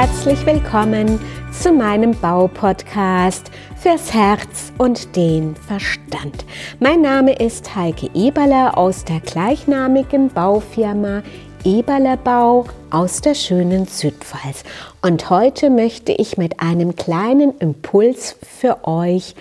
herzlich 0.00 0.46
willkommen 0.46 1.20
zu 1.52 1.74
meinem 1.74 2.12
Baupodcast 2.12 3.50
fürs 3.76 4.14
Herz 4.14 4.72
und 4.78 5.14
den 5.14 5.54
Verstand. 5.54 6.46
Mein 6.78 7.02
Name 7.02 7.34
ist 7.34 7.76
Heike 7.76 8.08
Eberle 8.14 8.78
aus 8.78 9.04
der 9.04 9.20
gleichnamigen 9.20 10.30
Baufirma 10.30 11.22
Eberle 11.64 12.16
Bau 12.16 12.64
aus 12.88 13.20
der 13.20 13.34
schönen 13.34 13.84
Südpfalz. 13.84 14.64
Und 15.02 15.28
heute 15.28 15.68
möchte 15.68 16.12
ich 16.12 16.38
mit 16.38 16.60
einem 16.60 16.96
kleinen 16.96 17.58
Impuls 17.58 18.38
für 18.40 18.88
euch 18.88 19.34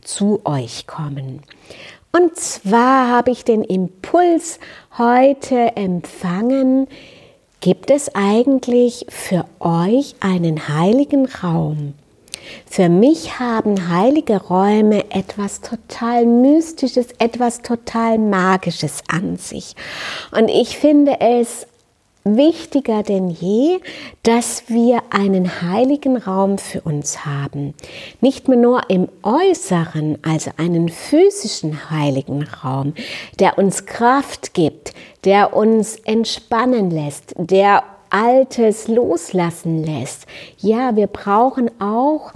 zu 0.00 0.40
euch 0.46 0.86
kommen. 0.86 1.42
Und 2.10 2.36
zwar 2.36 3.10
habe 3.10 3.32
ich 3.32 3.44
den 3.44 3.62
Impuls 3.62 4.60
heute 4.96 5.76
empfangen, 5.76 6.88
Gibt 7.66 7.90
es 7.90 8.14
eigentlich 8.14 9.06
für 9.08 9.44
euch 9.58 10.14
einen 10.20 10.68
heiligen 10.68 11.26
Raum? 11.26 11.94
Für 12.64 12.88
mich 12.88 13.40
haben 13.40 13.88
heilige 13.88 14.40
Räume 14.40 15.10
etwas 15.10 15.62
total 15.62 16.26
Mystisches, 16.26 17.08
etwas 17.18 17.62
total 17.62 18.18
Magisches 18.18 19.02
an 19.08 19.36
sich. 19.36 19.74
Und 20.30 20.48
ich 20.48 20.78
finde 20.78 21.18
es 21.18 21.66
wichtiger 22.26 23.02
denn 23.02 23.30
je, 23.30 23.78
dass 24.22 24.64
wir 24.68 25.02
einen 25.10 25.62
heiligen 25.62 26.16
Raum 26.16 26.58
für 26.58 26.80
uns 26.80 27.24
haben. 27.24 27.74
Nicht 28.20 28.48
mehr 28.48 28.58
nur 28.58 28.90
im 28.90 29.08
Äußeren, 29.22 30.18
also 30.22 30.50
einen 30.56 30.88
physischen 30.88 31.90
heiligen 31.90 32.42
Raum, 32.42 32.94
der 33.38 33.58
uns 33.58 33.86
Kraft 33.86 34.54
gibt, 34.54 34.92
der 35.24 35.54
uns 35.54 35.96
entspannen 36.04 36.90
lässt, 36.90 37.34
der 37.36 37.84
Altes 38.10 38.88
loslassen 38.88 39.84
lässt. 39.84 40.26
Ja, 40.58 40.96
wir 40.96 41.06
brauchen 41.06 41.70
auch 41.80 42.32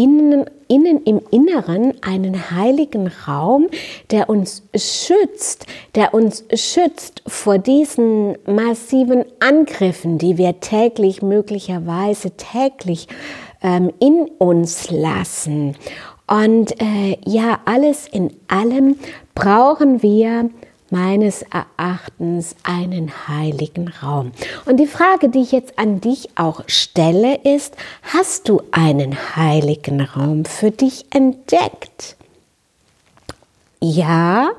innen, 0.00 0.46
innen 0.68 1.02
im 1.04 1.20
Inneren 1.30 1.92
einen 2.02 2.50
heiligen 2.50 3.08
Raum, 3.28 3.68
der 4.10 4.30
uns 4.30 4.62
schützt, 4.74 5.66
der 5.94 6.14
uns 6.14 6.44
schützt 6.54 7.22
vor 7.26 7.58
diesen 7.58 8.36
massiven 8.46 9.24
Angriffen, 9.40 10.16
die 10.16 10.38
wir 10.38 10.60
täglich, 10.60 11.20
möglicherweise 11.20 12.30
täglich 12.30 13.08
ähm, 13.62 13.92
in 14.00 14.30
uns 14.38 14.90
lassen. 14.90 15.76
Und 16.26 16.80
äh, 16.80 17.18
ja, 17.26 17.58
alles 17.64 18.08
in 18.08 18.32
allem 18.48 18.96
brauchen 19.34 20.02
wir 20.02 20.48
meines 20.90 21.42
Erachtens 21.42 22.56
einen 22.62 23.10
heiligen 23.28 23.88
Raum. 23.88 24.32
Und 24.66 24.78
die 24.78 24.86
Frage, 24.86 25.28
die 25.28 25.40
ich 25.40 25.52
jetzt 25.52 25.78
an 25.78 26.00
dich 26.00 26.30
auch 26.36 26.62
stelle, 26.66 27.36
ist, 27.36 27.76
hast 28.02 28.48
du 28.48 28.62
einen 28.72 29.36
heiligen 29.36 30.00
Raum 30.00 30.44
für 30.44 30.70
dich 30.70 31.06
entdeckt? 31.10 32.16
Ja 33.80 34.50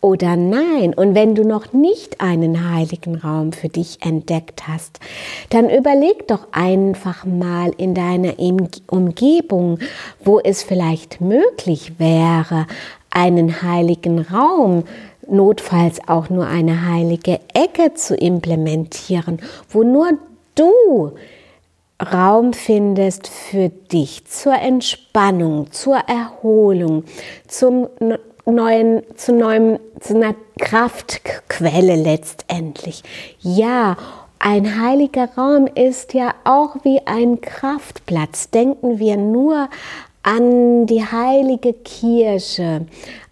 oder 0.00 0.36
nein? 0.36 0.94
Und 0.94 1.14
wenn 1.14 1.34
du 1.34 1.44
noch 1.44 1.72
nicht 1.72 2.20
einen 2.20 2.70
heiligen 2.70 3.16
Raum 3.16 3.52
für 3.52 3.68
dich 3.68 4.02
entdeckt 4.02 4.66
hast, 4.66 4.98
dann 5.50 5.68
überleg 5.68 6.26
doch 6.28 6.48
einfach 6.52 7.24
mal 7.24 7.72
in 7.76 7.94
deiner 7.94 8.34
Umgebung, 8.38 9.78
wo 10.24 10.40
es 10.40 10.62
vielleicht 10.62 11.20
möglich 11.20 11.98
wäre, 11.98 12.66
einen 13.10 13.62
heiligen 13.62 14.20
Raum 14.20 14.84
notfalls 15.30 16.00
auch 16.08 16.30
nur 16.30 16.46
eine 16.46 16.86
heilige 16.86 17.40
Ecke 17.54 17.94
zu 17.94 18.14
implementieren, 18.16 19.40
wo 19.68 19.82
nur 19.82 20.10
du 20.54 21.12
Raum 22.00 22.52
findest 22.54 23.28
für 23.28 23.68
dich 23.68 24.24
zur 24.26 24.54
Entspannung, 24.54 25.70
zur 25.70 25.96
Erholung, 25.96 27.04
zum 27.46 27.88
neuen, 28.46 29.02
zu 29.16 29.34
neuem, 29.34 29.78
zu 30.00 30.16
einer 30.16 30.34
Kraftquelle 30.58 31.96
letztendlich. 31.96 33.02
Ja, 33.40 33.96
ein 34.38 34.80
heiliger 34.80 35.28
Raum 35.36 35.66
ist 35.66 36.14
ja 36.14 36.34
auch 36.44 36.76
wie 36.82 37.00
ein 37.06 37.42
Kraftplatz. 37.42 38.48
Denken 38.48 38.98
wir 38.98 39.18
nur 39.18 39.68
an 40.22 40.86
die 40.86 41.04
heilige 41.04 41.74
Kirche, 41.74 42.86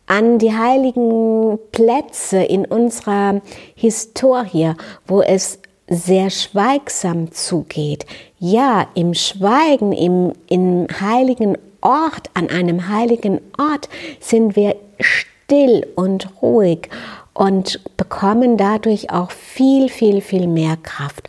an 0.09 0.39
die 0.39 0.53
heiligen 0.53 1.59
Plätze 1.71 2.43
in 2.43 2.65
unserer 2.65 3.41
Historie, 3.75 4.73
wo 5.07 5.23
es 5.23 5.61
sehr 5.89 6.31
schweigsam 6.31 7.33
zugeht. 7.33 8.05
Ja, 8.39 8.89
im 8.95 9.15
Schweigen, 9.15 9.93
im, 9.93 10.33
im 10.49 10.87
heiligen 11.01 11.57
Ort, 11.81 12.31
an 12.35 12.51
einem 12.51 12.89
heiligen 12.89 13.41
Ort 13.57 13.89
sind 14.21 14.57
wir 14.57 14.77
still 15.01 15.87
und 15.95 16.29
ruhig 16.43 16.91
und 17.33 17.81
bekommen 17.97 18.57
dadurch 18.57 19.11
auch 19.11 19.31
viel, 19.31 19.89
viel, 19.89 20.21
viel 20.21 20.49
mehr 20.49 20.77
Kraft. 20.83 21.29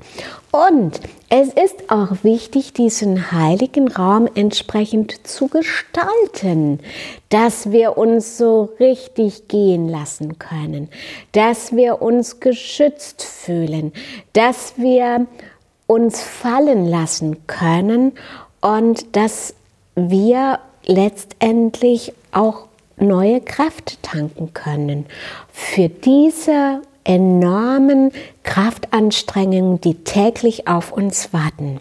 Und 0.51 0.99
es 1.29 1.49
ist 1.49 1.91
auch 1.91 2.23
wichtig, 2.23 2.73
diesen 2.73 3.31
heiligen 3.31 3.87
Raum 3.87 4.27
entsprechend 4.33 5.27
zu 5.27 5.47
gestalten, 5.47 6.79
dass 7.29 7.71
wir 7.71 7.99
uns 7.99 8.37
so 8.37 8.69
richtig 8.79 9.47
gehen 9.47 9.87
lassen 9.87 10.39
können, 10.39 10.89
dass 11.33 11.75
wir 11.75 12.01
uns 12.01 12.39
geschützt 12.39 13.23
fühlen, 13.23 13.93
dass 14.33 14.73
wir 14.77 15.27
uns 15.85 16.21
fallen 16.23 16.87
lassen 16.87 17.45
können 17.45 18.13
und 18.61 19.15
dass 19.15 19.53
wir 19.95 20.59
letztendlich 20.85 22.13
auch 22.31 22.65
neue 22.97 23.39
Kraft 23.41 24.01
tanken 24.01 24.53
können 24.53 25.05
für 25.51 25.89
diese 25.89 26.81
enormen 27.09 28.11
Kraftanstrengungen, 28.43 29.81
die 29.81 29.95
täglich 29.95 30.67
auf 30.67 30.91
uns 30.91 31.33
warten. 31.33 31.79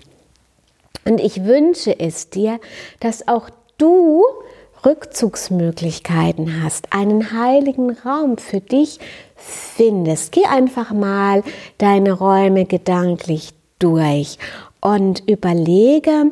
Und 1.05 1.21
ich 1.21 1.45
wünsche 1.45 2.01
es 2.01 2.31
dir, 2.31 2.59
dass 3.01 3.29
auch 3.29 3.51
du 3.77 4.25
Rückzugsmöglichkeiten 4.87 6.63
hast, 6.63 6.95
einen 6.95 7.33
heiligen 7.33 7.91
Raum 7.91 8.39
für 8.39 8.61
dich 8.61 9.01
findest. 9.37 10.33
Geh 10.33 10.45
einfach 10.47 10.93
mal 10.93 11.43
deine 11.77 12.13
Räume 12.13 12.65
gedanklich 12.65 13.51
durch 13.79 14.39
und 14.81 15.29
überlege, 15.29 16.31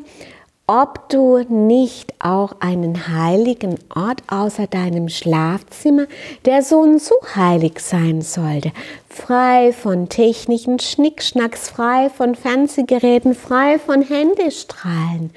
ob 0.68 1.08
du 1.10 1.44
nicht 1.48 2.12
auch 2.18 2.56
einen 2.58 3.08
heiligen 3.08 3.78
Ort 3.94 4.22
außer 4.26 4.66
deinem 4.66 5.08
Schlafzimmer, 5.08 6.06
der 6.44 6.62
so 6.62 6.78
und 6.78 7.00
so 7.00 7.14
heilig 7.36 7.78
sein 7.78 8.20
sollte, 8.20 8.72
frei 9.08 9.72
von 9.72 10.08
technischen 10.08 10.80
Schnickschnacks, 10.80 11.70
frei 11.70 12.10
von 12.10 12.34
Fernsehgeräten, 12.34 13.34
frei 13.34 13.78
von 13.78 14.02
Handystrahlen. 14.02 15.30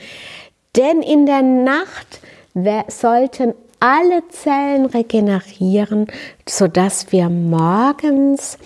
Denn 0.75 1.03
in 1.03 1.27
der 1.27 1.43
Nacht 1.43 2.21
sollten 2.87 3.53
alle 3.79 4.27
Zellen 4.29 4.87
regenerieren, 4.87 6.07
sodass 6.47 7.11
wir 7.11 7.29
morgens 7.29 8.57